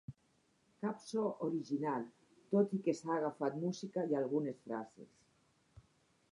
Cap 0.85 1.03
so 1.09 1.25
original, 1.47 2.07
tot 2.55 2.73
i 2.77 2.81
que 2.87 2.97
s’ha 3.01 3.13
agafat 3.19 3.61
música 3.67 4.09
i 4.15 4.21
algunes 4.23 4.61
frases. 4.67 5.15